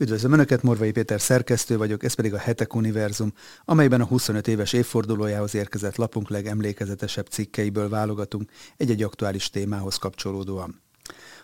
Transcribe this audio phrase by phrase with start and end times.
[0.00, 3.32] Üdvözlöm Önöket, Morvai Péter szerkesztő vagyok, ez pedig a Hetek Univerzum,
[3.64, 10.80] amelyben a 25 éves évfordulójához érkezett lapunk legemlékezetesebb cikkeiből válogatunk egy-egy aktuális témához kapcsolódóan.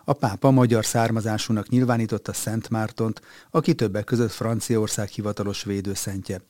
[0.05, 6.41] A pápa magyar származásúnak nyilvánította Szent Mártont, aki többek között Franciaország hivatalos védőszentje.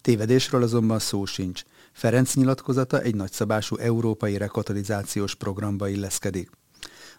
[0.00, 1.62] Tévedésről azonban szó sincs.
[1.92, 6.50] Ferenc nyilatkozata egy nagyszabású európai rekatolizációs programba illeszkedik.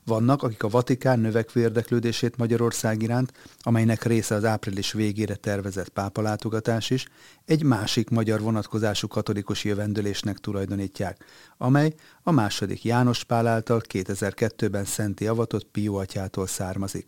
[0.07, 6.89] Vannak, akik a Vatikán növekvő érdeklődését Magyarország iránt, amelynek része az április végére tervezett pápalátogatás
[6.89, 7.07] is,
[7.45, 11.25] egy másik magyar vonatkozású katolikus jövendőlésnek tulajdonítják,
[11.57, 17.07] amely a második János Pál által 2002-ben szenti avatott Pió atyától származik.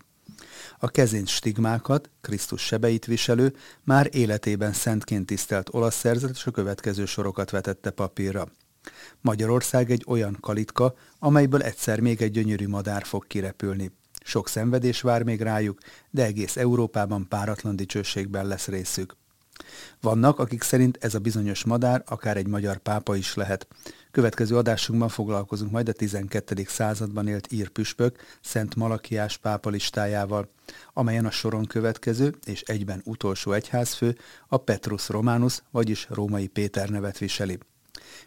[0.79, 7.49] A kezén stigmákat, Krisztus sebeit viselő, már életében szentként tisztelt olasz szerzetes a következő sorokat
[7.49, 8.47] vetette papírra.
[9.21, 13.91] Magyarország egy olyan kalitka, amelyből egyszer még egy gyönyörű madár fog kirepülni.
[14.23, 15.79] Sok szenvedés vár még rájuk,
[16.09, 19.15] de egész Európában páratlan dicsőségben lesz részük.
[20.01, 23.67] Vannak, akik szerint ez a bizonyos madár akár egy magyar pápa is lehet.
[24.11, 26.65] Következő adásunkban foglalkozunk majd a 12.
[26.67, 30.49] században élt ír püspök Szent Malakiás pápa listájával,
[30.93, 37.17] amelyen a soron következő és egyben utolsó egyházfő a Petrus Romanus, vagyis Római Péter nevet
[37.17, 37.59] viseli.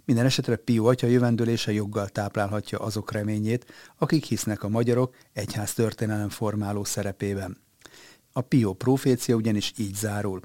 [0.05, 3.67] Minden esetre Pió atya jövendőlése joggal táplálhatja azok reményét,
[3.99, 7.57] akik hisznek a magyarok egyház történelem formáló szerepében.
[8.33, 10.41] A Pió profécia ugyanis így zárul.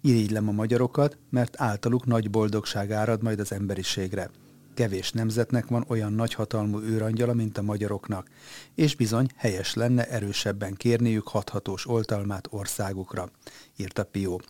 [0.00, 4.30] Irigylem a magyarokat, mert általuk nagy boldogság árad majd az emberiségre.
[4.74, 8.28] Kevés nemzetnek van olyan nagyhatalmú őrangyala, mint a magyaroknak,
[8.74, 13.30] és bizony helyes lenne erősebben kérniük hathatós oltalmát országukra,
[13.76, 14.40] írta Pió.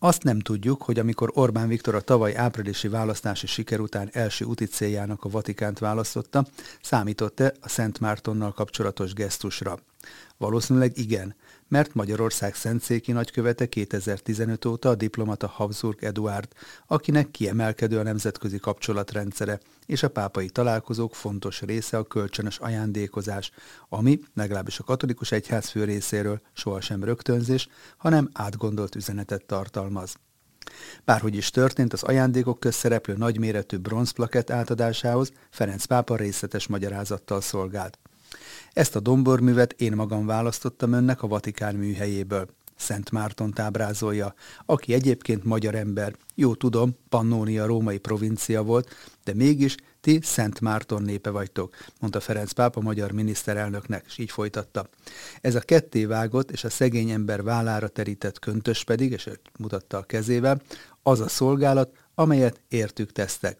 [0.00, 4.64] Azt nem tudjuk, hogy amikor Orbán Viktor a tavaly áprilisi választási siker után első úti
[4.64, 6.46] céljának a Vatikánt választotta,
[6.82, 9.78] számított-e a Szent Mártonnal kapcsolatos gesztusra.
[10.36, 11.34] Valószínűleg igen,
[11.68, 16.48] mert Magyarország szentszéki nagykövete 2015 óta a diplomata Habsburg Eduard,
[16.86, 23.50] akinek kiemelkedő a nemzetközi kapcsolatrendszere, és a pápai találkozók fontos része a kölcsönös ajándékozás,
[23.88, 30.14] ami legalábbis a katolikus egyház fő részéről sohasem rögtönzés, hanem átgondolt üzenetet tartalmaz.
[31.04, 37.98] Bárhogy is történt, az ajándékok közszereplő nagyméretű bronzplakett átadásához Ferenc pápa részletes magyarázattal szolgált.
[38.72, 42.48] Ezt a domborművet én magam választottam önnek a Vatikán műhelyéből.
[42.76, 44.34] Szent Márton ábrázolja,
[44.66, 46.14] aki egyébként magyar ember.
[46.34, 48.94] Jó tudom, Pannónia római provincia volt,
[49.24, 54.88] de mégis ti Szent Márton népe vagytok, mondta Ferenc pápa magyar miniszterelnöknek, és így folytatta.
[55.40, 59.28] Ez a ketté vágott és a szegény ember vállára terített köntös pedig, és
[59.58, 60.60] mutatta a kezével,
[61.02, 63.58] az a szolgálat, amelyet értük tesztek.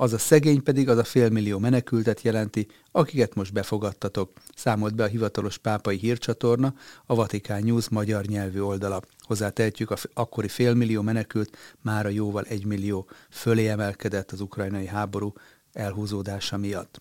[0.00, 5.06] Az a szegény pedig az a félmillió menekültet jelenti, akiket most befogadtatok, számolt be a
[5.06, 6.74] hivatalos pápai hírcsatorna,
[7.06, 9.02] a Vatikán News magyar nyelvű oldala.
[9.20, 15.32] Hozzátehetjük, a akkori félmillió menekült már a jóval egymillió fölé emelkedett az ukrajnai háború
[15.72, 17.00] elhúzódása miatt.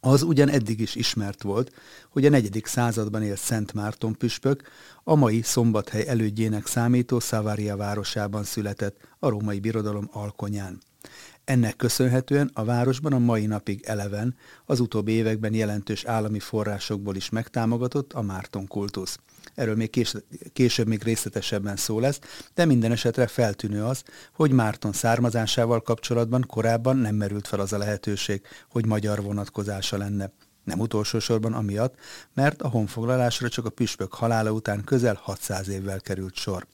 [0.00, 1.72] Az ugyan eddig is ismert volt,
[2.08, 4.62] hogy a negyedik században élt Szent Márton püspök
[5.04, 10.80] a mai szombathely elődjének számító Szavária városában született, a római birodalom alkonyán.
[11.46, 17.28] Ennek köszönhetően a városban a mai napig eleven, az utóbbi években jelentős állami forrásokból is
[17.28, 19.18] megtámogatott a Márton kultusz.
[19.54, 22.20] Erről még kés- később még részletesebben szó lesz,
[22.54, 24.02] de minden esetre feltűnő az,
[24.32, 30.32] hogy Márton származásával kapcsolatban korábban nem merült fel az a lehetőség, hogy magyar vonatkozása lenne.
[30.64, 31.94] Nem utolsó sorban amiatt,
[32.34, 36.66] mert a honfoglalásra csak a püspök halála után közel 600 évvel került sor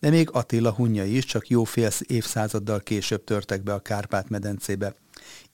[0.00, 4.94] de még Attila hunjai is csak jó fél évszázaddal később törtek be a Kárpát-medencébe.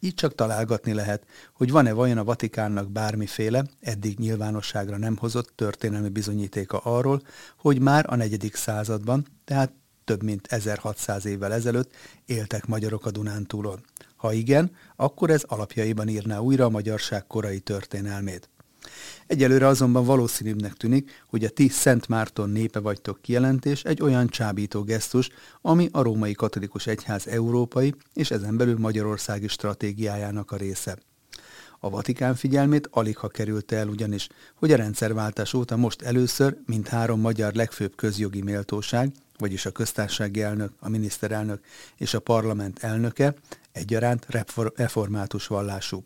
[0.01, 6.09] Így csak találgatni lehet, hogy van-e vajon a Vatikánnak bármiféle, eddig nyilvánosságra nem hozott történelmi
[6.09, 7.23] bizonyítéka arról,
[7.59, 9.73] hogy már a negyedik században, tehát
[10.05, 11.91] több mint 1600 évvel ezelőtt
[12.27, 13.85] éltek magyarok a Dunántúlon.
[14.17, 18.49] Ha igen, akkor ez alapjaiban írná újra a magyarság korai történelmét.
[19.27, 24.83] Egyelőre azonban valószínűbbnek tűnik, hogy a ti Szent Márton népe vagytok kijelentés egy olyan csábító
[24.83, 25.29] gesztus,
[25.61, 30.99] ami a római katolikus egyház európai és ezen belül magyarországi stratégiájának a része.
[31.83, 36.89] A Vatikán figyelmét alig ha kerülte el ugyanis, hogy a rendszerváltás óta most először mint
[36.89, 41.61] három magyar legfőbb közjogi méltóság, vagyis a köztársasági elnök, a miniszterelnök
[41.97, 43.35] és a parlament elnöke
[43.73, 44.27] egyaránt
[44.75, 46.03] református vallású.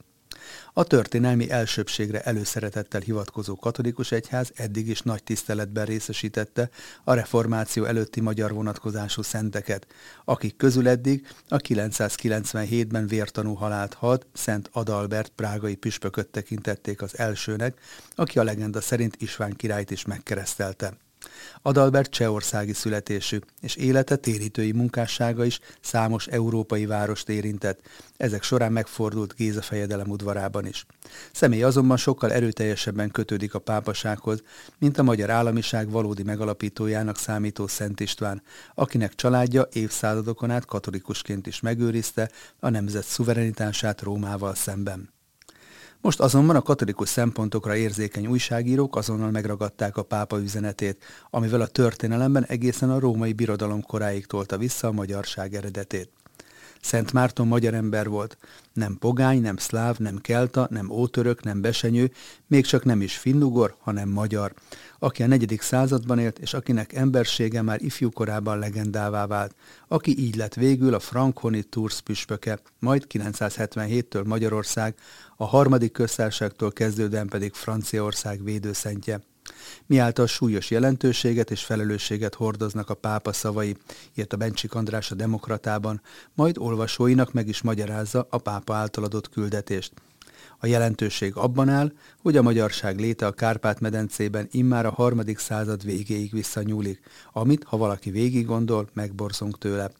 [0.72, 6.70] A történelmi elsőbségre előszeretettel hivatkozó katolikus egyház eddig is nagy tiszteletben részesítette
[7.04, 9.86] a reformáció előtti magyar vonatkozású szenteket,
[10.24, 17.80] akik közül eddig a 997-ben vértanú halált halt Szent Adalbert prágai püspököt tekintették az elsőnek,
[18.14, 21.03] aki a legenda szerint István királyt is megkeresztelte.
[21.62, 27.80] Adalbert csehországi születésű, és élete térítői munkássága is számos európai várost érintett.
[28.16, 30.86] Ezek során megfordult Géza fejedelem udvarában is.
[31.32, 34.42] Személy azonban sokkal erőteljesebben kötődik a pápasághoz,
[34.78, 38.42] mint a magyar államiság valódi megalapítójának számító Szent István,
[38.74, 45.13] akinek családja évszázadokon át katolikusként is megőrizte a nemzet szuverenitását Rómával szemben.
[46.04, 52.44] Most azonban a katolikus szempontokra érzékeny újságírók azonnal megragadták a pápa üzenetét, amivel a történelemben
[52.44, 56.10] egészen a római birodalom koráig tolta vissza a magyarság eredetét.
[56.84, 58.36] Szent Márton magyar ember volt.
[58.72, 62.10] Nem pogány, nem szláv, nem kelta, nem ótörök, nem besenyő,
[62.46, 64.54] még csak nem is finnugor, hanem magyar,
[64.98, 69.54] aki a negyedik században élt, és akinek embersége már ifjú korában legendává vált,
[69.88, 74.94] aki így lett végül a Frankhoni Tours püspöke, majd 977-től Magyarország,
[75.36, 79.20] a harmadik köztársaságtól kezdődően pedig Franciaország védőszentje
[79.86, 83.76] miáltal súlyos jelentőséget és felelősséget hordoznak a pápa szavai,
[84.14, 86.00] írt a Bencsik András a Demokratában,
[86.34, 89.92] majd olvasóinak meg is magyarázza a pápa által adott küldetést.
[90.58, 91.92] A jelentőség abban áll,
[92.22, 97.00] hogy a magyarság léte a Kárpát-medencében immár a harmadik század végéig visszanyúlik,
[97.32, 99.90] amit, ha valaki végig gondol, megborzunk tőle.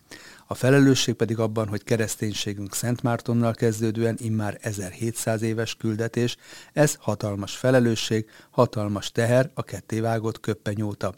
[0.47, 6.37] A felelősség pedig abban, hogy kereszténységünk Szent Mártonnal kezdődően immár 1700 éves küldetés,
[6.73, 11.15] ez hatalmas felelősség, hatalmas teher a kettévágott köppenyóta.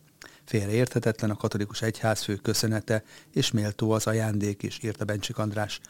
[0.47, 5.81] Félreérthetetlen a katolikus egyházfő köszönete, és méltó az ajándék is, írta Bencsik András.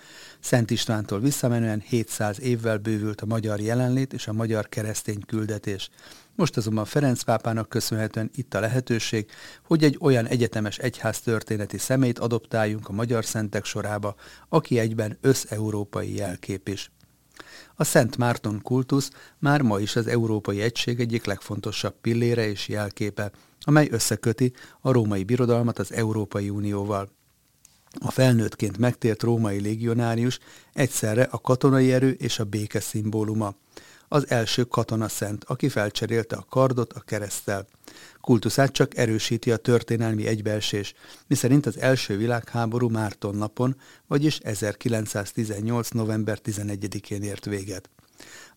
[0.40, 5.90] Szent Istvántól visszamenően 700 évvel bővült a magyar jelenlét és a magyar keresztény küldetés.
[6.34, 9.30] Most azonban Ferenc pápának köszönhetően itt a lehetőség,
[9.62, 14.14] hogy egy olyan egyetemes egyház történeti szemét adoptáljunk a magyar szentek sorába,
[14.48, 16.90] aki egyben összeurópai jelkép is.
[17.74, 23.30] A Szent Márton kultusz már ma is az Európai Egység egyik legfontosabb pillére és jelképe,
[23.60, 27.08] amely összeköti a római birodalmat az Európai Unióval.
[28.00, 30.38] A felnőttként megtért római légionárius
[30.72, 33.54] egyszerre a katonai erő és a béke szimbóluma
[34.08, 37.66] az első katona szent, aki felcserélte a kardot a keresztel.
[38.20, 40.94] Kultuszát csak erősíti a történelmi egybeesés,
[41.26, 43.76] miszerint az első világháború Márton napon,
[44.06, 45.90] vagyis 1918.
[45.90, 47.90] november 11-én ért véget.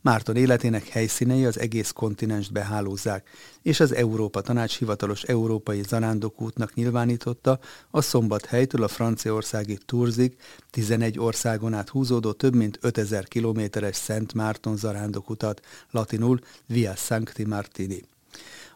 [0.01, 3.29] Márton életének helyszínei az egész kontinenst behálózzák,
[3.61, 7.59] és az Európa Tanács hivatalos európai zarándokútnak nyilvánította
[7.91, 10.35] a szombathelytől a franciaországi Turzig
[10.69, 15.61] 11 országon át húzódó több mint 5000 kilométeres Szent Márton zarándokutat,
[15.91, 18.03] latinul Via Sancti Martini.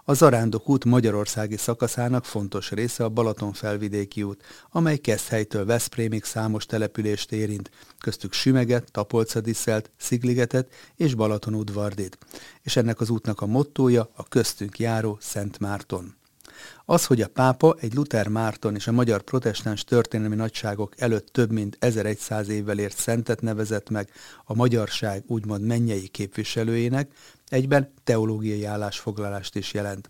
[0.06, 3.54] A Zarándok út magyarországi szakaszának fontos része a Balaton
[4.24, 7.70] út, amely Keszthelytől Veszprémig számos települést érint,
[8.00, 12.18] köztük Sümeget, Tapolcadiszelt, Szigligetet és Balatonudvardit,
[12.62, 16.16] és ennek az útnak a mottója a köztünk járó Szent Márton.
[16.86, 21.52] Az, hogy a pápa egy Luther Márton és a magyar protestáns történelmi nagyságok előtt több
[21.52, 24.10] mint 1100 évvel ért szentet nevezett meg
[24.46, 27.12] a magyarság úgymond mennyei képviselőjének,
[27.54, 30.10] egyben teológiai állásfoglalást is jelent.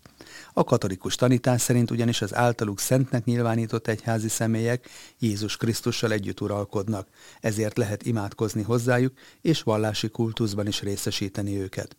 [0.52, 4.88] A katolikus tanítás szerint ugyanis az általuk szentnek nyilvánított egyházi személyek
[5.18, 7.08] Jézus Krisztussal együtt uralkodnak,
[7.40, 11.96] ezért lehet imádkozni hozzájuk, és vallási kultuszban is részesíteni őket.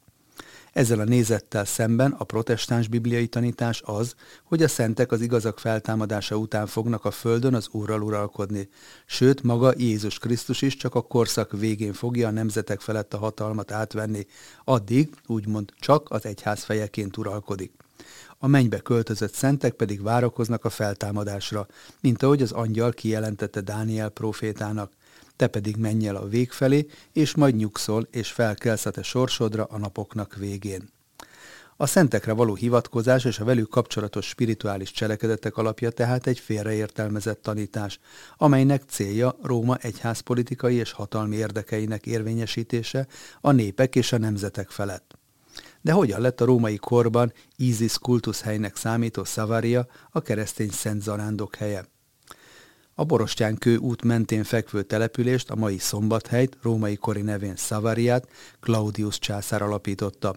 [0.75, 6.35] Ezzel a nézettel szemben a protestáns bibliai tanítás az, hogy a szentek az igazak feltámadása
[6.35, 8.69] után fognak a földön az Úrral uralkodni,
[9.05, 13.71] sőt maga Jézus Krisztus is csak a korszak végén fogja a nemzetek felett a hatalmat
[13.71, 14.25] átvenni,
[14.63, 17.71] addig úgymond csak az egyház fejeként uralkodik.
[18.37, 21.67] A mennybe költözött szentek pedig várakoznak a feltámadásra,
[22.01, 24.91] mint ahogy az angyal kijelentette Dániel profétának–
[25.35, 29.63] te pedig menj el a vég felé, és majd nyugszol, és felkelsz a te sorsodra
[29.63, 30.93] a napoknak végén.
[31.77, 37.99] A szentekre való hivatkozás és a velük kapcsolatos spirituális cselekedetek alapja tehát egy félreértelmezett tanítás,
[38.37, 43.07] amelynek célja Róma egyházpolitikai és hatalmi érdekeinek érvényesítése
[43.41, 45.17] a népek és a nemzetek felett.
[45.81, 51.94] De hogyan lett a római korban Isis kultuszhelynek számító Szavaria a keresztény szent zarándok helye?
[52.97, 58.27] A Borostyánkő út mentén fekvő települést, a mai Szombathelyt, római kori nevén Szavariát,
[58.59, 60.35] Claudius császár alapította.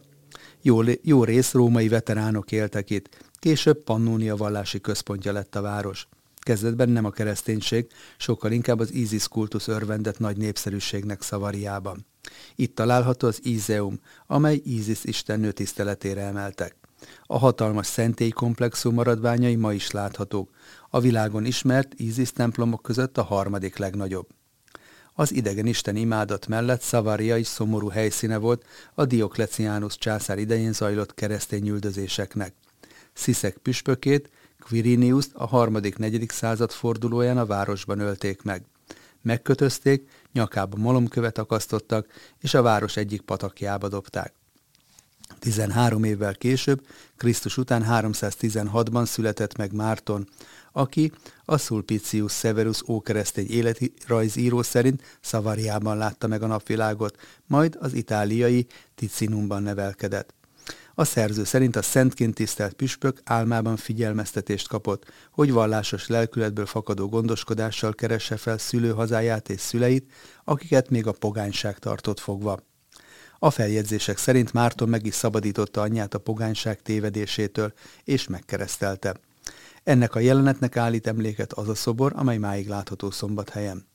[0.62, 6.08] Jó, jó rész római veteránok éltek itt, később Pannónia vallási központja lett a város.
[6.38, 7.86] Kezdetben nem a kereszténység,
[8.16, 12.06] sokkal inkább az Isis kultusz örvendett nagy népszerűségnek Szavariában.
[12.54, 16.87] Itt található az Izeum, amely Isis istennő tiszteletére emeltek.
[17.26, 20.50] A hatalmas szentélykomplexum maradványai ma is láthatók,
[20.90, 24.26] a világon ismert Ízis templomok között a harmadik legnagyobb.
[25.14, 28.64] Az idegen isten imádat mellett Szavaria is szomorú helyszíne volt
[28.94, 32.54] a Diokleciánus császár idején zajlott keresztény üldözéseknek.
[33.12, 38.64] Sziszek püspökét Quiriniuszt a harmadik-negyedik század fordulóján a városban ölték meg.
[39.22, 42.06] Megkötözték, nyakába malomkövet akasztottak,
[42.40, 44.37] és a város egyik patakjába dobták.
[45.38, 50.28] 13 évvel később, Krisztus után 316-ban született meg Márton,
[50.72, 51.12] aki
[51.44, 57.16] a Sulpicius Severus ókeresztény életrajzíró szerint Szavariában látta meg a napvilágot,
[57.46, 60.36] majd az itáliai Ticinumban nevelkedett.
[60.94, 67.94] A szerző szerint a szentként tisztelt püspök álmában figyelmeztetést kapott, hogy vallásos lelkületből fakadó gondoskodással
[67.94, 70.12] keresse fel szülőhazáját és szüleit,
[70.44, 72.67] akiket még a pogányság tartott fogva.
[73.38, 77.72] A feljegyzések szerint Márton meg is szabadította anyját a pogányság tévedésétől,
[78.04, 79.14] és megkeresztelte.
[79.84, 83.86] Ennek a jelenetnek állít emléket az a szobor, amely máig látható szombathelyen.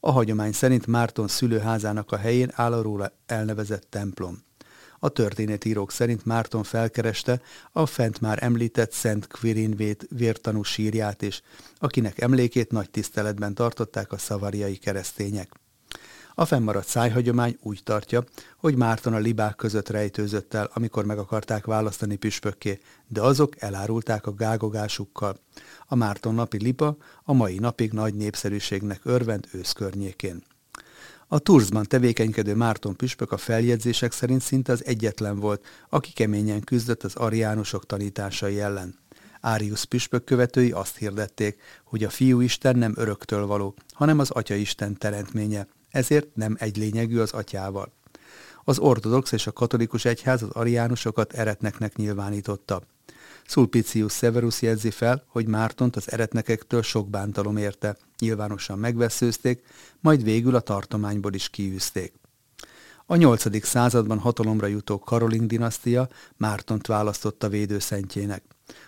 [0.00, 4.42] A hagyomány szerint Márton szülőházának a helyén áll a róla elnevezett templom.
[4.98, 7.40] A történetírók szerint Márton felkereste
[7.72, 11.42] a fent már említett Szent Quirin vértanú sírját is,
[11.78, 15.50] akinek emlékét nagy tiszteletben tartották a szavariai keresztények.
[16.38, 18.24] A fennmaradt szájhagyomány úgy tartja,
[18.56, 22.78] hogy Márton a libák között rejtőzött el, amikor meg akarták választani püspökké,
[23.08, 25.36] de azok elárulták a gágogásukkal.
[25.86, 30.42] A Márton napi lipa a mai napig nagy népszerűségnek örvend őszkörnyékén.
[31.28, 37.02] A Turzban tevékenykedő Márton püspök a feljegyzések szerint szinte az egyetlen volt, aki keményen küzdött
[37.02, 38.98] az ariánusok tanításai ellen.
[39.40, 44.54] Árius püspök követői azt hirdették, hogy a fiú Isten nem öröktől való, hanem az Atya
[44.54, 47.92] Isten teremtménye, ezért nem egy lényegű az atyával.
[48.64, 52.82] Az ortodox és a katolikus egyház az ariánusokat eretneknek nyilvánította.
[53.44, 59.62] Sulpicius Severus jegyzi fel, hogy Mártont az eretnekektől sok bántalom érte, nyilvánosan megveszőzték,
[60.00, 62.12] majd végül a tartományból is kiűzték.
[63.10, 63.66] A 8.
[63.66, 68.42] században hatalomra jutó Karolin dinasztia Mártont választotta védőszentjének.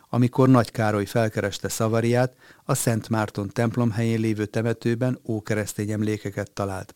[0.08, 2.32] Amikor Nagy Károly felkereste Szavariát,
[2.64, 6.94] a Szent Márton templom helyén lévő temetőben ókeresztény emlékeket talált.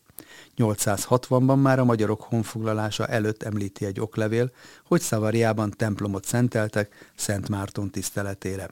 [0.57, 4.51] 860-ban már a magyarok honfoglalása előtt említi egy oklevél,
[4.83, 8.69] hogy Szavariában templomot szenteltek Szent Márton tiszteletére.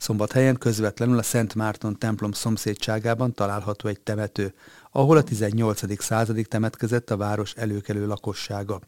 [0.00, 4.54] Szombathelyen közvetlenül a Szent Márton templom szomszédságában található egy temető,
[4.90, 6.02] ahol a 18.
[6.02, 8.80] századig temetkezett a város előkelő lakossága.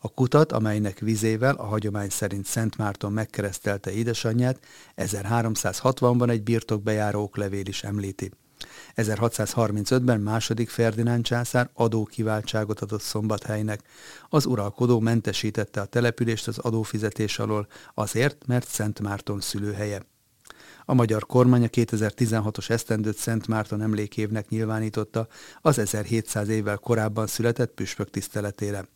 [0.00, 4.58] A kutat, amelynek vizével a hagyomány szerint Szent Márton megkeresztelte édesanyját,
[4.96, 8.30] 1360-ban egy birtokbejáró oklevél is említi.
[8.96, 13.80] 1635-ben második Ferdinánd császár adókiváltságot adott Szombathelynek.
[14.28, 20.12] Az uralkodó mentesítette a települést az adófizetés alól azért, mert Szent Márton szülőhelye.
[20.84, 25.26] A magyar kormány a 2016-os esztendőt Szent Márton emlékévnek nyilvánította
[25.60, 28.86] az 1700 évvel korábban született püspök tiszteletére.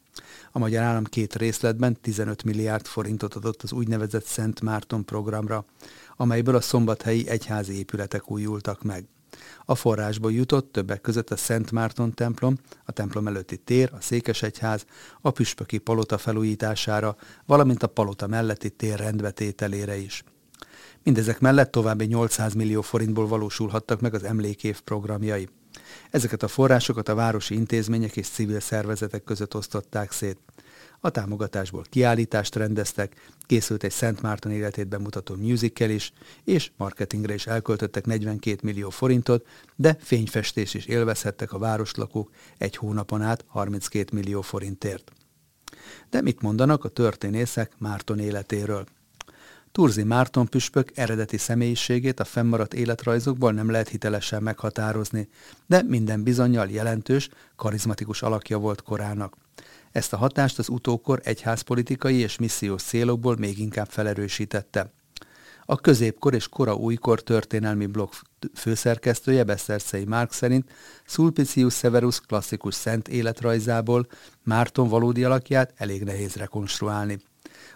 [0.53, 5.65] A magyar állam két részletben 15 milliárd forintot adott az úgynevezett Szent Márton programra,
[6.17, 9.09] amelyből a szombathelyi egyházi épületek újultak meg.
[9.65, 14.85] A forrásból jutott többek között a Szent Márton templom, a templom előtti tér, a székesegyház,
[15.21, 17.17] a püspöki palota felújítására,
[17.47, 20.25] valamint a palota melletti tér rendbetételére is.
[21.03, 25.49] Mindezek mellett további 800 millió forintból valósulhattak meg az emlékév programjai.
[26.11, 30.39] Ezeket a forrásokat a városi intézmények és civil szervezetek között osztották szét.
[31.01, 33.15] A támogatásból kiállítást rendeztek,
[33.47, 36.13] készült egy Szent Márton életét bemutató musical is,
[36.45, 39.47] és marketingre is elköltöttek 42 millió forintot,
[39.77, 45.13] de fényfestés is élvezhettek a városlakók egy hónapon át 32 millió forintért.
[46.11, 48.87] De mit mondanak a történészek Márton életéről?
[49.73, 55.29] Turzi Márton püspök eredeti személyiségét a fennmaradt életrajzokból nem lehet hitelesen meghatározni,
[55.67, 59.37] de minden bizonyal jelentős, karizmatikus alakja volt korának.
[59.93, 64.93] Ezt a hatást az utókor egyházpolitikai és missziós célokból még inkább felerősítette.
[65.65, 68.13] A középkor és kora újkor történelmi blokk
[68.55, 70.71] főszerkesztője Beszerszei Márk szerint
[71.05, 74.07] Sulpicius Severus klasszikus szent életrajzából
[74.43, 77.19] Márton valódi alakját elég nehéz rekonstruálni.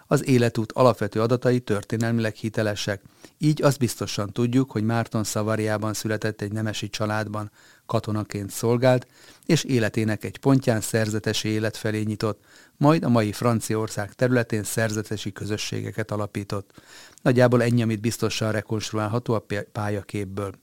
[0.07, 3.01] Az életút alapvető adatai történelmileg hitelesek,
[3.37, 7.51] így azt biztosan tudjuk, hogy Márton Szavariában született egy nemesi családban,
[7.85, 9.07] katonaként szolgált,
[9.45, 12.43] és életének egy pontján szerzetesi élet felé nyitott,
[12.77, 16.71] majd a mai Franciaország területén szerzetesi közösségeket alapított.
[17.21, 20.53] Nagyjából ennyi, amit biztosan rekonstruálható a pályaképből.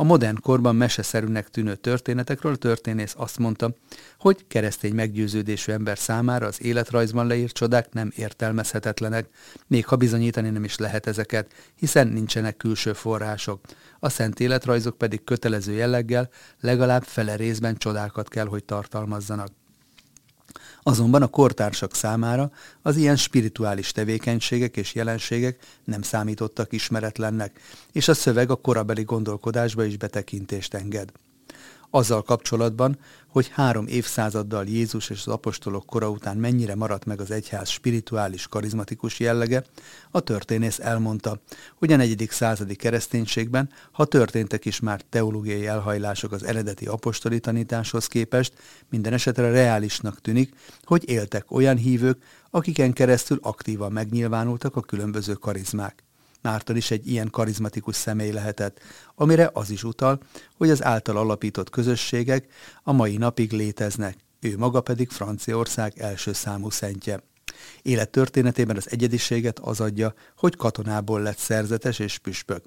[0.00, 3.74] A modern korban meseszerűnek tűnő történetekről történész azt mondta,
[4.18, 9.28] hogy keresztény meggyőződésű ember számára az életrajzban leírt csodák nem értelmezhetetlenek,
[9.66, 13.60] még ha bizonyítani nem is lehet ezeket, hiszen nincsenek külső források.
[13.98, 16.28] A szent életrajzok pedig kötelező jelleggel
[16.60, 19.59] legalább fele részben csodákat kell, hogy tartalmazzanak.
[20.82, 22.50] Azonban a kortársak számára
[22.82, 27.60] az ilyen spirituális tevékenységek és jelenségek nem számítottak ismeretlennek,
[27.92, 31.12] és a szöveg a korabeli gondolkodásba is betekintést enged
[31.90, 37.30] azzal kapcsolatban, hogy három évszázaddal Jézus és az apostolok kora után mennyire maradt meg az
[37.30, 39.64] egyház spirituális, karizmatikus jellege,
[40.10, 41.40] a történész elmondta,
[41.74, 48.06] hogy a negyedik századi kereszténységben, ha történtek is már teológiai elhajlások az eredeti apostoli tanításhoz
[48.06, 48.52] képest,
[48.88, 56.04] minden esetre reálisnak tűnik, hogy éltek olyan hívők, akiken keresztül aktívan megnyilvánultak a különböző karizmák.
[56.42, 58.80] Márton is egy ilyen karizmatikus személy lehetett,
[59.14, 60.20] amire az is utal,
[60.56, 62.46] hogy az által alapított közösségek
[62.82, 67.22] a mai napig léteznek, ő maga pedig Franciaország első számú szentje.
[67.82, 72.64] Élettörténetében az egyediséget az adja, hogy katonából lett szerzetes és püspök.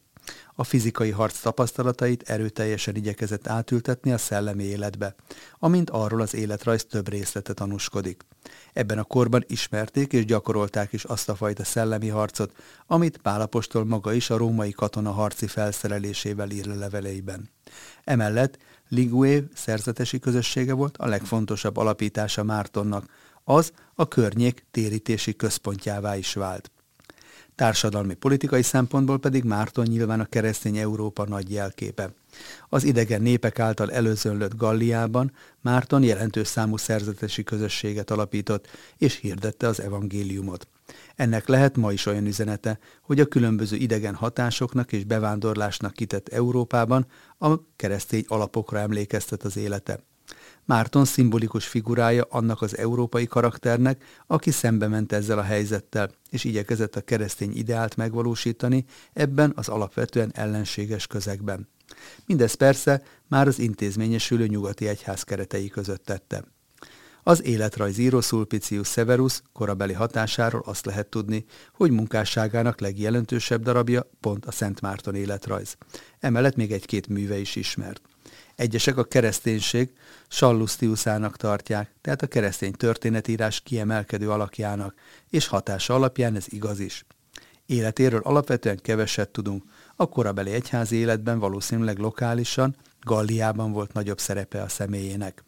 [0.55, 5.15] A fizikai harc tapasztalatait erőteljesen igyekezett átültetni a szellemi életbe,
[5.59, 8.23] amint arról az életrajz több részlete tanúskodik.
[8.73, 12.55] Ebben a korban ismerték és gyakorolták is azt a fajta szellemi harcot,
[12.87, 17.49] amit Pálapostól maga is a római katona harci felszerelésével ír le leveleiben.
[18.03, 18.57] Emellett
[18.87, 23.05] Ligué szerzetesi közössége volt a legfontosabb alapítása Mártonnak,
[23.43, 26.71] az a környék térítési központjává is vált.
[27.55, 32.13] Társadalmi politikai szempontból pedig Márton nyilván a keresztény Európa nagy jelképe.
[32.69, 35.31] Az idegen népek által előzönlött Galliában
[35.61, 38.67] Márton jelentős számú szerzetesi közösséget alapított,
[38.97, 40.67] és hirdette az evangéliumot.
[41.15, 47.05] Ennek lehet ma is olyan üzenete, hogy a különböző idegen hatásoknak és bevándorlásnak kitett Európában
[47.39, 50.03] a keresztény alapokra emlékeztet az élete.
[50.65, 56.95] Márton szimbolikus figurája annak az európai karakternek, aki szembe ment ezzel a helyzettel, és igyekezett
[56.95, 61.67] a keresztény ideált megvalósítani ebben az alapvetően ellenséges közegben.
[62.25, 66.43] Mindez persze már az intézményesülő nyugati egyház keretei között tette.
[67.23, 74.51] Az életrajzíró Sulpicius Severus korabeli hatásáról azt lehet tudni, hogy munkásságának legjelentősebb darabja pont a
[74.51, 75.77] Szent Márton életrajz.
[76.19, 78.01] Emellett még egy-két műve is ismert.
[78.55, 79.89] Egyesek a kereszténység
[80.27, 84.93] sallusztiuszának tartják, tehát a keresztény történetírás kiemelkedő alakjának,
[85.29, 87.05] és hatása alapján ez igaz is.
[87.65, 89.63] Életéről alapvetően keveset tudunk,
[89.95, 95.43] a korabeli egyházi életben valószínűleg lokálisan, Galliában volt nagyobb szerepe a személyének.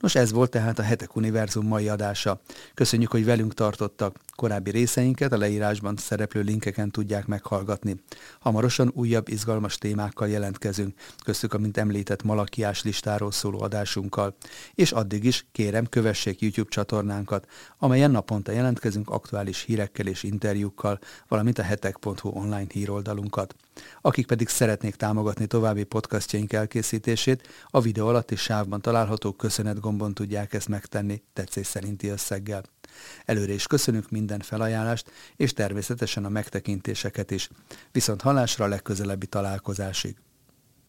[0.00, 2.40] Nos, ez volt tehát a Hetek Univerzum mai adása.
[2.74, 4.18] Köszönjük, hogy velünk tartottak.
[4.36, 7.96] Korábbi részeinket a leírásban szereplő linkeken tudják meghallgatni.
[8.38, 10.94] Hamarosan újabb izgalmas témákkal jelentkezünk.
[11.24, 14.36] Köszönjük a mint említett Malakiás listáról szóló adásunkkal.
[14.74, 17.46] És addig is kérem, kövessék YouTube csatornánkat,
[17.78, 23.54] amelyen naponta jelentkezünk aktuális hírekkel és interjúkkal, valamint a hetek.hu online híroldalunkat.
[24.00, 29.32] Akik pedig szeretnék támogatni további podcastjaink elkészítését, a videó alatti sávban található
[29.66, 32.62] köszönet gombon tudják ezt megtenni tetszés szerinti összeggel.
[33.24, 37.48] Előre is köszönünk minden felajánlást, és természetesen a megtekintéseket is.
[37.92, 40.16] Viszont halásra a legközelebbi találkozásig.